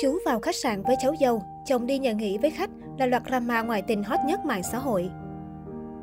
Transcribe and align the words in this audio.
Chú 0.00 0.18
vào 0.24 0.40
khách 0.40 0.54
sạn 0.54 0.82
với 0.82 0.96
cháu 1.02 1.14
dâu, 1.20 1.42
chồng 1.64 1.86
đi 1.86 1.98
nhà 1.98 2.12
nghỉ 2.12 2.38
với 2.38 2.50
khách 2.50 2.70
là 2.98 3.06
loạt 3.06 3.22
drama 3.28 3.62
ngoại 3.62 3.82
tình 3.82 4.02
hot 4.02 4.18
nhất 4.26 4.40
mạng 4.44 4.62
xã 4.72 4.78
hội. 4.78 5.10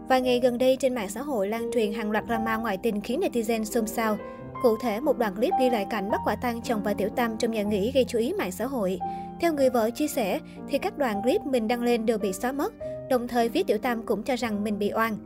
Vài 0.09 0.21
ngày 0.21 0.39
gần 0.39 0.57
đây 0.57 0.77
trên 0.79 0.95
mạng 0.95 1.09
xã 1.09 1.21
hội 1.21 1.47
lan 1.47 1.69
truyền 1.73 1.93
hàng 1.93 2.11
loạt 2.11 2.23
drama 2.27 2.55
ngoại 2.55 2.77
tình 2.77 3.01
khiến 3.01 3.19
netizen 3.19 3.63
xôn 3.63 3.87
xao. 3.87 4.17
Cụ 4.63 4.77
thể, 4.81 4.99
một 4.99 5.17
đoạn 5.17 5.35
clip 5.35 5.53
ghi 5.59 5.69
lại 5.69 5.85
cảnh 5.89 6.09
bắt 6.11 6.21
quả 6.25 6.35
tang 6.35 6.61
chồng 6.61 6.81
và 6.83 6.93
tiểu 6.93 7.09
tam 7.09 7.37
trong 7.37 7.51
nhà 7.51 7.63
nghỉ 7.63 7.91
gây 7.91 8.05
chú 8.07 8.19
ý 8.19 8.33
mạng 8.33 8.51
xã 8.51 8.65
hội. 8.65 8.99
Theo 9.41 9.53
người 9.53 9.69
vợ 9.69 9.89
chia 9.91 10.07
sẻ, 10.07 10.39
thì 10.69 10.77
các 10.77 10.97
đoạn 10.97 11.21
clip 11.23 11.41
mình 11.45 11.67
đăng 11.67 11.83
lên 11.83 12.05
đều 12.05 12.17
bị 12.17 12.33
xóa 12.33 12.51
mất, 12.51 12.73
đồng 13.09 13.27
thời 13.27 13.49
phía 13.49 13.63
tiểu 13.63 13.77
tam 13.77 14.05
cũng 14.05 14.23
cho 14.23 14.35
rằng 14.35 14.63
mình 14.63 14.79
bị 14.79 14.91
oan. 14.95 15.17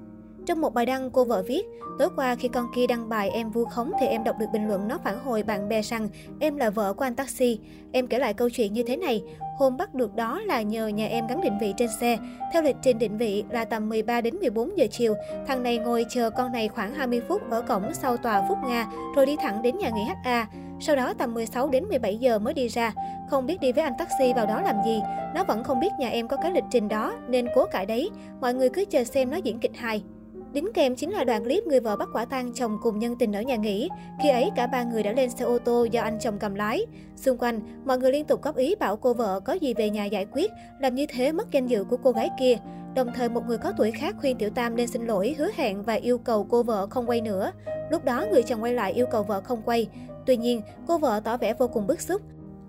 Trong 0.46 0.62
một 0.62 0.74
bài 0.74 0.86
đăng, 0.86 1.10
cô 1.10 1.24
vợ 1.24 1.44
viết, 1.48 1.66
tối 2.00 2.10
qua 2.16 2.36
khi 2.36 2.48
con 2.48 2.68
kia 2.76 2.88
đăng 2.88 3.10
bài 3.10 3.30
em 3.30 3.52
vu 3.52 3.66
khống 3.66 3.92
thì 4.00 4.08
em 4.08 4.24
đọc 4.24 4.36
được 4.40 4.46
bình 4.54 4.68
luận 4.68 4.88
nó 4.88 4.98
phản 5.04 5.20
hồi 5.20 5.44
bạn 5.44 5.70
bè 5.70 5.82
rằng 5.82 6.08
em 6.40 6.58
là 6.58 6.70
vợ 6.70 6.94
của 6.94 7.06
anh 7.06 7.16
taxi. 7.16 7.60
Em 7.92 8.08
kể 8.08 8.20
lại 8.20 8.34
câu 8.34 8.50
chuyện 8.50 8.74
như 8.74 8.84
thế 8.84 8.98
này, 8.98 9.24
hôm 9.58 9.78
bắt 9.78 9.94
được 9.94 10.16
đó 10.16 10.42
là 10.42 10.62
nhờ 10.62 10.88
nhà 10.88 11.08
em 11.08 11.28
gắn 11.28 11.42
định 11.42 11.58
vị 11.62 11.74
trên 11.78 11.90
xe. 12.00 12.18
Theo 12.54 12.62
lịch 12.62 12.76
trình 12.82 13.00
định 13.00 13.18
vị 13.18 13.44
là 13.50 13.66
tầm 13.66 13.90
13 13.90 14.22
đến 14.22 14.36
14 14.40 14.78
giờ 14.78 14.86
chiều, 14.92 15.14
thằng 15.48 15.64
này 15.64 15.78
ngồi 15.78 16.06
chờ 16.10 16.30
con 16.30 16.52
này 16.52 16.68
khoảng 16.68 16.96
20 16.96 17.22
phút 17.28 17.42
ở 17.50 17.62
cổng 17.62 17.94
sau 17.94 18.18
tòa 18.18 18.46
Phúc 18.50 18.58
Nga, 18.66 18.88
rồi 19.16 19.26
đi 19.26 19.36
thẳng 19.42 19.62
đến 19.62 19.78
nhà 19.78 19.90
nghỉ 19.90 20.04
HA. 20.24 20.48
Sau 20.80 20.96
đó 20.96 21.14
tầm 21.14 21.34
16 21.34 21.70
đến 21.70 21.84
17 21.90 22.18
giờ 22.18 22.40
mới 22.40 22.54
đi 22.54 22.68
ra. 22.68 22.94
Không 23.30 23.46
biết 23.46 23.60
đi 23.62 23.72
với 23.72 23.84
anh 23.84 23.94
taxi 24.00 24.34
vào 24.34 24.46
đó 24.46 24.62
làm 24.62 24.76
gì. 24.86 25.02
Nó 25.36 25.44
vẫn 25.44 25.64
không 25.64 25.80
biết 25.80 25.90
nhà 26.00 26.10
em 26.10 26.28
có 26.28 26.38
cái 26.38 26.52
lịch 26.52 26.64
trình 26.72 26.88
đó 26.88 27.14
nên 27.28 27.48
cố 27.56 27.66
cãi 27.66 27.86
đấy. 27.86 28.10
Mọi 28.42 28.54
người 28.54 28.70
cứ 28.70 28.86
chờ 28.90 29.04
xem 29.04 29.32
nó 29.32 29.38
diễn 29.38 29.60
kịch 29.60 29.78
hài. 29.78 30.04
Đính 30.54 30.74
kèm 30.74 30.96
chính 30.96 31.12
là 31.12 31.24
đoạn 31.24 31.44
clip 31.44 31.64
người 31.68 31.80
vợ 31.80 31.96
bắt 31.96 32.10
quả 32.14 32.26
tang 32.26 32.54
chồng 32.54 32.78
cùng 32.82 33.00
nhân 33.00 33.16
tình 33.20 33.36
ở 33.36 33.42
nhà 33.42 33.56
nghỉ. 33.56 33.90
Khi 34.24 34.30
ấy 34.30 34.50
cả 34.56 34.68
ba 34.68 34.84
người 34.84 35.04
đã 35.04 35.12
lên 35.12 35.30
xe 35.30 35.46
ô 35.46 35.58
tô 35.60 35.84
do 35.84 36.02
anh 36.02 36.20
chồng 36.20 36.40
cầm 36.40 36.56
lái. 36.56 36.86
Xung 37.16 37.38
quanh, 37.38 37.60
mọi 37.86 37.98
người 37.98 38.12
liên 38.12 38.26
tục 38.26 38.42
góp 38.42 38.56
ý 38.56 38.76
bảo 38.76 38.98
cô 38.98 39.14
vợ 39.14 39.40
có 39.40 39.54
gì 39.54 39.74
về 39.74 39.90
nhà 39.90 40.06
giải 40.06 40.26
quyết, 40.32 40.52
làm 40.80 40.96
như 40.96 41.06
thế 41.10 41.32
mất 41.32 41.52
danh 41.52 41.68
dự 41.68 41.84
của 41.84 41.98
cô 41.98 42.12
gái 42.12 42.30
kia. 42.40 42.58
Đồng 42.96 43.08
thời 43.16 43.30
một 43.30 43.42
người 43.48 43.58
có 43.58 43.74
tuổi 43.78 43.92
khác 43.92 44.16
khuyên 44.20 44.38
Tiểu 44.38 44.50
Tam 44.50 44.76
nên 44.76 44.88
xin 44.88 45.06
lỗi, 45.06 45.36
hứa 45.38 45.50
hẹn 45.56 45.84
và 45.84 45.94
yêu 45.94 46.18
cầu 46.18 46.48
cô 46.50 46.64
vợ 46.64 46.88
không 46.88 47.10
quay 47.10 47.22
nữa. 47.22 47.52
Lúc 47.90 48.06
đó 48.06 48.26
người 48.32 48.44
chồng 48.44 48.64
quay 48.64 48.74
lại 48.74 48.94
yêu 48.94 49.06
cầu 49.06 49.24
vợ 49.24 49.42
không 49.42 49.62
quay. 49.66 49.88
Tuy 50.26 50.38
nhiên, 50.38 50.62
cô 50.88 50.98
vợ 50.98 51.22
tỏ 51.24 51.38
vẻ 51.38 51.54
vô 51.54 51.68
cùng 51.68 51.88
bức 51.88 52.02
xúc. 52.02 52.22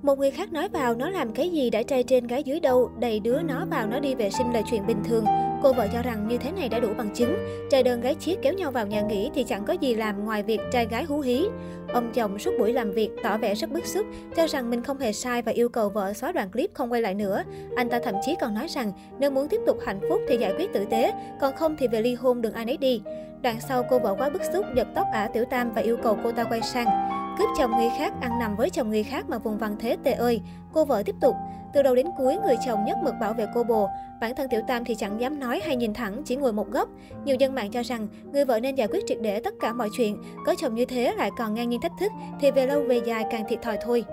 Một 0.02 0.18
người 0.18 0.30
khác 0.30 0.52
nói 0.52 0.68
vào 0.68 0.94
nó 0.94 1.10
làm 1.10 1.32
cái 1.32 1.50
gì 1.50 1.70
đã 1.70 1.82
trai 1.82 2.02
trên 2.02 2.26
gái 2.26 2.42
dưới 2.42 2.60
đâu, 2.60 2.90
đầy 2.98 3.20
đứa 3.20 3.42
nó 3.42 3.66
vào 3.70 3.86
nó 3.86 4.00
đi 4.00 4.14
vệ 4.14 4.30
sinh 4.30 4.52
là 4.52 4.62
chuyện 4.70 4.86
bình 4.86 5.02
thường. 5.04 5.24
Cô 5.62 5.72
vợ 5.72 5.88
cho 5.92 6.02
rằng 6.02 6.28
như 6.28 6.38
thế 6.38 6.52
này 6.52 6.68
đã 6.68 6.80
đủ 6.80 6.88
bằng 6.98 7.10
chứng. 7.14 7.36
Trai 7.70 7.82
đơn 7.82 8.00
gái 8.00 8.14
chiếc 8.14 8.38
kéo 8.42 8.52
nhau 8.52 8.70
vào 8.70 8.86
nhà 8.86 9.00
nghỉ 9.00 9.30
thì 9.34 9.44
chẳng 9.44 9.64
có 9.64 9.72
gì 9.72 9.94
làm 9.94 10.24
ngoài 10.24 10.42
việc 10.42 10.60
trai 10.72 10.86
gái 10.86 11.04
hú 11.04 11.20
hí. 11.20 11.44
Ông 11.92 12.12
chồng 12.14 12.38
suốt 12.38 12.50
buổi 12.58 12.72
làm 12.72 12.92
việc 12.92 13.10
tỏ 13.22 13.38
vẻ 13.38 13.54
rất 13.54 13.70
bức 13.70 13.86
xúc, 13.86 14.06
cho 14.36 14.46
rằng 14.46 14.70
mình 14.70 14.82
không 14.82 14.98
hề 14.98 15.12
sai 15.12 15.42
và 15.42 15.52
yêu 15.52 15.68
cầu 15.68 15.88
vợ 15.88 16.12
xóa 16.12 16.32
đoạn 16.32 16.50
clip 16.50 16.70
không 16.74 16.92
quay 16.92 17.02
lại 17.02 17.14
nữa. 17.14 17.42
Anh 17.76 17.88
ta 17.88 18.00
thậm 18.04 18.14
chí 18.26 18.34
còn 18.40 18.54
nói 18.54 18.66
rằng 18.68 18.92
nếu 19.18 19.30
muốn 19.30 19.48
tiếp 19.48 19.60
tục 19.66 19.78
hạnh 19.86 20.00
phúc 20.08 20.20
thì 20.28 20.36
giải 20.36 20.52
quyết 20.58 20.72
tử 20.72 20.84
tế, 20.90 21.12
còn 21.40 21.56
không 21.56 21.76
thì 21.78 21.88
về 21.88 22.00
ly 22.00 22.14
hôn 22.14 22.42
đừng 22.42 22.52
ai 22.52 22.64
nấy 22.64 22.76
đi. 22.76 23.02
Đoạn 23.42 23.56
sau 23.68 23.82
cô 23.90 23.98
vợ 23.98 24.14
quá 24.18 24.30
bức 24.30 24.42
xúc 24.52 24.66
giật 24.76 24.88
tóc 24.94 25.06
ả 25.12 25.28
tiểu 25.32 25.44
tam 25.44 25.72
và 25.72 25.82
yêu 25.82 25.96
cầu 26.02 26.18
cô 26.24 26.32
ta 26.32 26.44
quay 26.44 26.62
sang. 26.62 27.21
Cướp 27.38 27.48
chồng 27.58 27.76
người 27.76 27.90
khác, 27.98 28.12
ăn 28.20 28.38
nằm 28.38 28.56
với 28.56 28.70
chồng 28.70 28.90
người 28.90 29.02
khác 29.02 29.28
mà 29.28 29.38
vùng 29.38 29.58
vằng 29.58 29.76
thế 29.78 29.96
tệ 30.04 30.12
ơi. 30.12 30.40
Cô 30.72 30.84
vợ 30.84 31.02
tiếp 31.06 31.14
tục. 31.20 31.34
Từ 31.72 31.82
đầu 31.82 31.94
đến 31.94 32.06
cuối, 32.16 32.36
người 32.44 32.56
chồng 32.66 32.84
nhất 32.84 32.98
mực 33.02 33.14
bảo 33.20 33.32
vệ 33.32 33.46
cô 33.54 33.62
bồ. 33.62 33.88
Bản 34.20 34.34
thân 34.34 34.48
Tiểu 34.50 34.60
Tam 34.68 34.84
thì 34.84 34.94
chẳng 34.94 35.20
dám 35.20 35.40
nói 35.40 35.60
hay 35.64 35.76
nhìn 35.76 35.94
thẳng, 35.94 36.22
chỉ 36.24 36.36
ngồi 36.36 36.52
một 36.52 36.70
góc. 36.70 36.88
Nhiều 37.24 37.36
dân 37.36 37.54
mạng 37.54 37.70
cho 37.70 37.82
rằng, 37.82 38.08
người 38.32 38.44
vợ 38.44 38.60
nên 38.60 38.74
giải 38.74 38.88
quyết 38.88 39.04
triệt 39.06 39.18
để 39.20 39.40
tất 39.40 39.54
cả 39.60 39.72
mọi 39.72 39.88
chuyện. 39.96 40.16
Có 40.46 40.54
chồng 40.58 40.74
như 40.74 40.84
thế 40.84 41.14
lại 41.16 41.30
còn 41.38 41.54
ngang 41.54 41.68
nhiên 41.68 41.80
thách 41.80 41.92
thức, 42.00 42.12
thì 42.40 42.50
về 42.50 42.66
lâu 42.66 42.82
về 42.88 43.00
dài 43.04 43.24
càng 43.30 43.44
thiệt 43.48 43.62
thòi 43.62 43.78
thôi. 43.82 44.04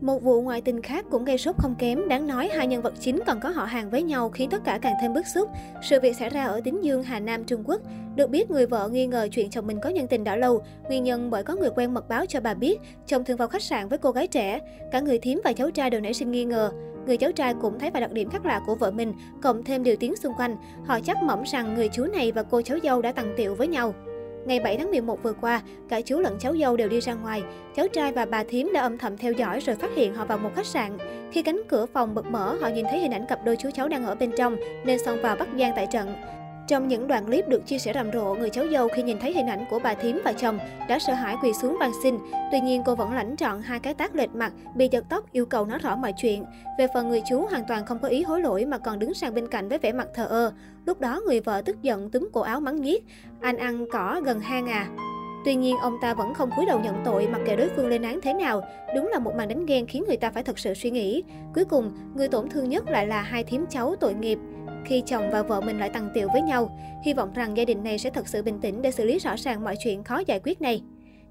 Một 0.00 0.22
vụ 0.22 0.42
ngoại 0.42 0.60
tình 0.60 0.82
khác 0.82 1.04
cũng 1.10 1.24
gây 1.24 1.38
sốt 1.38 1.56
không 1.58 1.74
kém, 1.78 2.08
đáng 2.08 2.26
nói 2.26 2.50
hai 2.52 2.66
nhân 2.66 2.82
vật 2.82 2.94
chính 3.00 3.20
còn 3.26 3.40
có 3.40 3.48
họ 3.48 3.64
hàng 3.64 3.90
với 3.90 4.02
nhau 4.02 4.30
khiến 4.30 4.50
tất 4.50 4.64
cả 4.64 4.78
càng 4.82 4.94
thêm 5.02 5.14
bức 5.14 5.26
xúc. 5.26 5.50
Sự 5.82 6.00
việc 6.00 6.16
xảy 6.16 6.30
ra 6.30 6.44
ở 6.44 6.60
Tín 6.64 6.80
Dương, 6.82 7.02
Hà 7.02 7.20
Nam, 7.20 7.44
Trung 7.44 7.62
Quốc. 7.66 7.80
Được 8.16 8.30
biết 8.30 8.50
người 8.50 8.66
vợ 8.66 8.88
nghi 8.88 9.06
ngờ 9.06 9.28
chuyện 9.32 9.50
chồng 9.50 9.66
mình 9.66 9.78
có 9.82 9.90
nhân 9.90 10.06
tình 10.06 10.24
đã 10.24 10.36
lâu, 10.36 10.62
nguyên 10.88 11.04
nhân 11.04 11.30
bởi 11.30 11.42
có 11.42 11.54
người 11.54 11.70
quen 11.76 11.94
mật 11.94 12.08
báo 12.08 12.26
cho 12.26 12.40
bà 12.40 12.54
biết 12.54 12.78
chồng 13.06 13.24
thường 13.24 13.36
vào 13.36 13.48
khách 13.48 13.62
sạn 13.62 13.88
với 13.88 13.98
cô 13.98 14.10
gái 14.10 14.26
trẻ. 14.26 14.60
Cả 14.92 15.00
người 15.00 15.18
thím 15.18 15.40
và 15.44 15.52
cháu 15.52 15.70
trai 15.70 15.90
đều 15.90 16.00
nảy 16.00 16.14
sinh 16.14 16.30
nghi 16.30 16.44
ngờ. 16.44 16.70
Người 17.06 17.16
cháu 17.16 17.32
trai 17.32 17.54
cũng 17.60 17.78
thấy 17.78 17.90
vài 17.90 18.00
đặc 18.00 18.12
điểm 18.12 18.30
khác 18.30 18.46
lạ 18.46 18.60
của 18.66 18.74
vợ 18.74 18.90
mình, 18.90 19.12
cộng 19.42 19.64
thêm 19.64 19.82
điều 19.82 19.96
tiếng 19.96 20.16
xung 20.16 20.34
quanh. 20.34 20.56
Họ 20.86 21.00
chắc 21.00 21.22
mỏng 21.22 21.42
rằng 21.46 21.74
người 21.74 21.88
chú 21.88 22.04
này 22.04 22.32
và 22.32 22.42
cô 22.42 22.62
cháu 22.62 22.78
dâu 22.82 23.02
đã 23.02 23.12
tặng 23.12 23.34
tiệu 23.36 23.54
với 23.54 23.68
nhau. 23.68 23.94
Ngày 24.48 24.60
7 24.60 24.76
tháng 24.76 24.90
11 24.90 25.22
vừa 25.22 25.32
qua, 25.32 25.62
cả 25.88 26.00
chú 26.00 26.20
lẫn 26.20 26.36
cháu 26.40 26.56
dâu 26.56 26.76
đều 26.76 26.88
đi 26.88 27.00
ra 27.00 27.14
ngoài. 27.14 27.42
Cháu 27.76 27.88
trai 27.88 28.12
và 28.12 28.26
bà 28.26 28.44
thím 28.44 28.70
đã 28.72 28.80
âm 28.80 28.98
thầm 28.98 29.16
theo 29.16 29.32
dõi 29.32 29.60
rồi 29.60 29.76
phát 29.76 29.90
hiện 29.96 30.14
họ 30.14 30.24
vào 30.24 30.38
một 30.38 30.50
khách 30.56 30.66
sạn. 30.66 30.98
Khi 31.32 31.42
cánh 31.42 31.60
cửa 31.68 31.86
phòng 31.86 32.14
bật 32.14 32.26
mở, 32.26 32.56
họ 32.60 32.68
nhìn 32.68 32.84
thấy 32.90 33.00
hình 33.00 33.12
ảnh 33.12 33.26
cặp 33.28 33.44
đôi 33.44 33.56
chú 33.56 33.70
cháu 33.74 33.88
đang 33.88 34.06
ở 34.06 34.14
bên 34.14 34.30
trong, 34.38 34.56
nên 34.84 34.98
xông 34.98 35.22
vào 35.22 35.36
bắt 35.36 35.48
gian 35.56 35.72
tại 35.76 35.86
trận. 35.92 36.14
Trong 36.68 36.88
những 36.88 37.08
đoạn 37.08 37.26
clip 37.26 37.48
được 37.48 37.66
chia 37.66 37.78
sẻ 37.78 37.92
rầm 37.94 38.12
rộ, 38.12 38.34
người 38.34 38.50
cháu 38.50 38.64
dâu 38.72 38.88
khi 38.88 39.02
nhìn 39.02 39.18
thấy 39.18 39.32
hình 39.32 39.46
ảnh 39.46 39.64
của 39.70 39.78
bà 39.78 39.94
thím 39.94 40.20
và 40.24 40.32
chồng 40.32 40.58
đã 40.88 40.98
sợ 40.98 41.12
hãi 41.12 41.36
quỳ 41.42 41.52
xuống 41.52 41.76
van 41.80 41.90
xin. 42.02 42.18
Tuy 42.52 42.60
nhiên 42.60 42.82
cô 42.86 42.94
vẫn 42.94 43.12
lãnh 43.12 43.36
trọn 43.36 43.62
hai 43.62 43.78
cái 43.78 43.94
tác 43.94 44.14
lệch 44.14 44.34
mặt, 44.34 44.52
bị 44.74 44.88
giật 44.92 45.04
tóc 45.08 45.32
yêu 45.32 45.46
cầu 45.46 45.66
nói 45.66 45.78
rõ 45.78 45.96
mọi 45.96 46.12
chuyện. 46.12 46.44
Về 46.78 46.86
phần 46.94 47.08
người 47.08 47.22
chú 47.28 47.46
hoàn 47.50 47.64
toàn 47.68 47.86
không 47.86 47.98
có 47.98 48.08
ý 48.08 48.22
hối 48.22 48.40
lỗi 48.40 48.64
mà 48.64 48.78
còn 48.78 48.98
đứng 48.98 49.14
sang 49.14 49.34
bên 49.34 49.48
cạnh 49.48 49.68
với 49.68 49.78
vẻ 49.78 49.92
mặt 49.92 50.08
thờ 50.14 50.24
ơ. 50.24 50.52
Lúc 50.86 51.00
đó 51.00 51.20
người 51.26 51.40
vợ 51.40 51.62
tức 51.64 51.82
giận 51.82 52.10
túm 52.10 52.28
cổ 52.32 52.40
áo 52.40 52.60
mắng 52.60 52.80
nhiếc, 52.80 53.04
anh 53.40 53.56
ăn 53.56 53.86
cỏ 53.92 54.20
gần 54.24 54.40
hang 54.40 54.66
à. 54.66 54.88
Tuy 55.44 55.54
nhiên, 55.54 55.76
ông 55.82 55.96
ta 56.02 56.14
vẫn 56.14 56.34
không 56.34 56.50
cúi 56.56 56.66
đầu 56.66 56.80
nhận 56.80 56.94
tội 57.04 57.26
mặc 57.26 57.40
kệ 57.46 57.56
đối 57.56 57.68
phương 57.76 57.88
lên 57.88 58.02
án 58.02 58.20
thế 58.22 58.34
nào. 58.34 58.62
Đúng 58.94 59.08
là 59.12 59.18
một 59.18 59.32
màn 59.36 59.48
đánh 59.48 59.66
ghen 59.66 59.86
khiến 59.86 60.04
người 60.06 60.16
ta 60.16 60.30
phải 60.30 60.42
thật 60.42 60.58
sự 60.58 60.74
suy 60.74 60.90
nghĩ. 60.90 61.22
Cuối 61.54 61.64
cùng, 61.64 61.92
người 62.14 62.28
tổn 62.28 62.48
thương 62.48 62.68
nhất 62.68 62.88
lại 62.88 63.06
là 63.06 63.22
hai 63.22 63.44
thím 63.44 63.66
cháu 63.66 63.94
tội 64.00 64.14
nghiệp 64.14 64.38
khi 64.84 65.02
chồng 65.06 65.30
và 65.30 65.42
vợ 65.42 65.60
mình 65.60 65.78
lại 65.78 65.90
tăng 65.90 66.10
tiểu 66.14 66.28
với 66.32 66.42
nhau. 66.42 66.78
Hy 67.04 67.14
vọng 67.14 67.32
rằng 67.34 67.56
gia 67.56 67.64
đình 67.64 67.82
này 67.82 67.98
sẽ 67.98 68.10
thật 68.10 68.28
sự 68.28 68.42
bình 68.42 68.60
tĩnh 68.60 68.82
để 68.82 68.90
xử 68.90 69.04
lý 69.04 69.18
rõ 69.18 69.34
ràng 69.36 69.64
mọi 69.64 69.76
chuyện 69.76 70.04
khó 70.04 70.22
giải 70.26 70.40
quyết 70.44 70.60
này. 70.60 70.82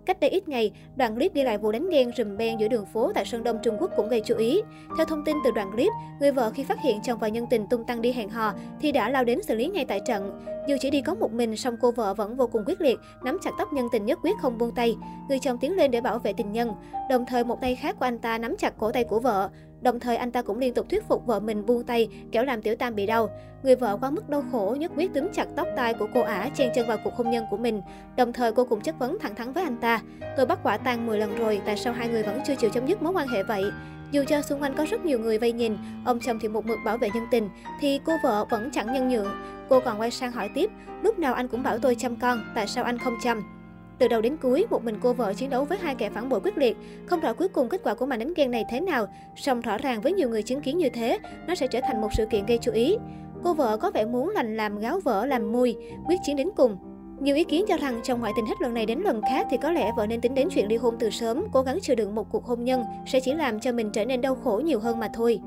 Cách 0.06 0.20
đây 0.20 0.30
ít 0.30 0.48
ngày, 0.48 0.72
đoạn 0.96 1.16
clip 1.16 1.34
ghi 1.34 1.44
lại 1.44 1.58
vụ 1.58 1.72
đánh 1.72 1.90
ghen 1.90 2.12
rùm 2.18 2.38
beng 2.38 2.60
giữa 2.60 2.68
đường 2.68 2.86
phố 2.86 3.12
tại 3.16 3.26
Sơn 3.26 3.44
Đông 3.44 3.60
Trung 3.64 3.78
Quốc 3.80 3.92
cũng 3.96 4.10
gây 4.10 4.22
chú 4.26 4.36
ý. 4.36 4.62
Theo 4.98 5.06
thông 5.06 5.24
tin 5.26 5.36
từ 5.44 5.52
đoạn 5.52 5.72
clip, 5.72 5.92
người 6.20 6.32
vợ 6.32 6.52
khi 6.56 6.64
phát 6.64 6.78
hiện 6.84 7.00
chồng 7.04 7.20
và 7.20 7.28
nhân 7.28 7.46
tình 7.50 7.68
tung 7.70 7.84
tăng 7.84 8.02
đi 8.02 8.12
hẹn 8.12 8.30
hò 8.30 8.54
thì 8.82 8.92
đã 8.92 9.10
lao 9.10 9.24
đến 9.24 9.42
xử 9.44 9.56
lý 9.56 9.68
ngay 9.68 9.86
tại 9.86 10.02
trận. 10.08 10.40
Dù 10.68 10.76
chỉ 10.80 10.90
đi 10.90 11.02
có 11.02 11.16
một 11.16 11.32
mình, 11.34 11.58
song 11.58 11.76
cô 11.82 11.92
vợ 11.92 12.14
vẫn 12.14 12.36
vô 12.36 12.48
cùng 12.48 12.64
quyết 12.66 12.82
liệt, 12.82 13.00
nắm 13.24 13.38
chặt 13.44 13.52
tóc 13.58 13.74
nhân 13.74 13.88
tình 13.92 14.06
nhất 14.06 14.20
quyết 14.24 14.36
không 14.42 14.58
buông 14.58 14.76
tay. 14.76 14.96
Người 15.30 15.40
chồng 15.40 15.58
tiến 15.58 15.76
lên 15.76 15.92
để 15.92 16.02
bảo 16.02 16.20
vệ 16.20 16.34
tình 16.34 16.52
nhân, 16.52 16.72
đồng 17.10 17.26
thời 17.26 17.44
một 17.44 17.62
tay 17.62 17.76
khác 17.76 17.96
của 18.00 18.06
anh 18.06 18.20
ta 18.20 18.38
nắm 18.38 18.56
chặt 18.58 18.74
cổ 18.78 18.92
tay 18.92 19.04
của 19.04 19.20
vợ. 19.20 19.50
Đồng 19.82 20.00
thời 20.00 20.18
anh 20.18 20.32
ta 20.32 20.42
cũng 20.42 20.58
liên 20.58 20.74
tục 20.74 20.86
thuyết 20.90 21.08
phục 21.08 21.26
vợ 21.26 21.40
mình 21.40 21.66
buông 21.66 21.84
tay, 21.84 22.10
kéo 22.32 22.44
làm 22.44 22.62
tiểu 22.62 22.76
tam 22.76 22.96
bị 22.96 23.06
đau. 23.06 23.30
Người 23.64 23.76
vợ 23.76 23.98
quá 24.02 24.10
mức 24.10 24.30
đau 24.30 24.44
khổ, 24.52 24.76
nhất 24.80 24.92
quyết 24.96 25.14
túm 25.14 25.28
chặt 25.34 25.48
tóc 25.56 25.68
tai 25.76 25.94
của 25.94 26.08
cô 26.14 26.22
ả, 26.22 26.50
chen 26.56 26.72
chân 26.76 26.88
vào 26.88 26.98
cuộc 27.04 27.16
hôn 27.16 27.30
nhân 27.30 27.46
của 27.50 27.58
mình. 27.58 27.82
Đồng 28.18 28.34
thời 28.34 28.52
cô 28.52 28.66
cũng 28.66 28.82
chất 28.82 29.00
vấn 29.00 29.20
thẳng 29.20 29.36
thắn 29.36 29.54
với 29.54 29.64
anh 29.64 29.78
ta. 29.78 30.02
Tôi 30.38 30.46
bắt 30.46 30.60
quả 30.64 30.78
tang 30.78 31.06
10 31.06 31.18
lần 31.20 31.36
rồi, 31.36 31.62
tại 31.66 31.78
sao 31.78 31.94
hai 31.94 32.08
người 32.08 32.24
vẫn 32.24 32.40
chưa 32.46 32.56
chịu 32.56 32.70
chấm 32.70 32.88
dứt 32.88 33.02
mối 33.02 33.14
quan 33.14 33.28
hệ 33.28 33.44
vậy? 33.44 33.64
Dù 34.12 34.24
cho 34.28 34.42
xung 34.42 34.62
quanh 34.62 34.74
có 34.78 34.86
rất 34.90 35.06
nhiều 35.06 35.20
người 35.20 35.38
vây 35.38 35.52
nhìn, 35.52 35.78
ông 36.06 36.20
chồng 36.20 36.40
thì 36.42 36.48
một 36.48 36.66
mực 36.66 36.78
bảo 36.86 36.98
vệ 36.98 37.10
nhân 37.14 37.24
tình, 37.32 37.50
thì 37.80 38.00
cô 38.06 38.14
vợ 38.24 38.46
vẫn 38.50 38.70
chẳng 38.74 38.94
nhân 38.94 39.10
nhượng. 39.10 39.28
Cô 39.70 39.80
còn 39.80 40.00
quay 40.00 40.12
sang 40.12 40.32
hỏi 40.32 40.50
tiếp, 40.54 40.70
lúc 41.04 41.20
nào 41.20 41.34
anh 41.34 41.48
cũng 41.48 41.64
bảo 41.64 41.80
tôi 41.80 41.96
chăm 41.96 42.16
con, 42.16 42.44
tại 42.56 42.68
sao 42.68 42.84
anh 42.84 42.98
không 42.98 43.18
chăm? 43.24 43.57
Từ 44.00 44.08
đầu 44.08 44.22
đến 44.22 44.38
cuối, 44.38 44.66
một 44.70 44.84
mình 44.84 44.96
cô 45.02 45.14
vợ 45.14 45.34
chiến 45.34 45.50
đấu 45.50 45.66
với 45.66 45.78
hai 45.78 45.96
kẻ 45.96 46.10
phản 46.10 46.30
bội 46.30 46.40
quyết 46.44 46.58
liệt. 46.58 46.78
Không 47.06 47.20
rõ 47.20 47.34
cuối 47.34 47.48
cùng 47.48 47.70
kết 47.70 47.82
quả 47.84 47.94
của 47.94 48.06
màn 48.06 48.20
đánh 48.20 48.34
ghen 48.36 48.52
này 48.52 48.66
thế 48.70 48.80
nào, 48.80 49.08
song 49.36 49.62
rõ 49.62 49.78
ràng 49.78 50.02
với 50.02 50.14
nhiều 50.14 50.30
người 50.30 50.44
chứng 50.44 50.62
kiến 50.62 50.78
như 50.78 50.90
thế, 50.90 51.20
nó 51.48 51.56
sẽ 51.56 51.68
trở 51.68 51.80
thành 51.88 52.02
một 52.02 52.10
sự 52.18 52.26
kiện 52.26 52.46
gây 52.46 52.58
chú 52.62 52.72
ý. 52.72 52.98
Cô 53.44 53.54
vợ 53.54 53.78
có 53.78 53.92
vẻ 53.92 54.06
muốn 54.06 54.30
lành 54.30 54.58
làm 54.58 54.80
gáo 54.80 55.00
vỡ 55.00 55.26
làm 55.26 55.52
mùi, 55.52 55.76
quyết 56.08 56.18
chiến 56.26 56.36
đến 56.36 56.50
cùng. 56.56 56.78
Nhiều 57.20 57.36
ý 57.36 57.44
kiến 57.44 57.66
cho 57.68 57.78
rằng 57.78 58.00
trong 58.04 58.20
ngoại 58.20 58.34
tình 58.36 58.46
hết 58.46 58.56
lần 58.62 58.74
này 58.74 58.86
đến 58.86 59.00
lần 59.00 59.22
khác 59.30 59.48
thì 59.52 59.58
có 59.58 59.72
lẽ 59.72 59.92
vợ 59.98 60.08
nên 60.08 60.22
tính 60.22 60.36
đến 60.36 60.48
chuyện 60.52 60.68
ly 60.68 60.78
hôn 60.78 60.96
từ 61.00 61.10
sớm, 61.10 61.44
cố 61.52 61.62
gắng 61.62 61.80
chịu 61.82 61.96
đựng 61.96 62.16
một 62.16 62.30
cuộc 62.32 62.46
hôn 62.46 62.64
nhân 62.64 62.84
sẽ 63.06 63.20
chỉ 63.20 63.34
làm 63.34 63.60
cho 63.60 63.72
mình 63.72 63.92
trở 63.92 64.06
nên 64.06 64.22
đau 64.22 64.36
khổ 64.36 64.62
nhiều 64.66 64.80
hơn 64.80 65.00
mà 65.00 65.10
thôi. 65.14 65.40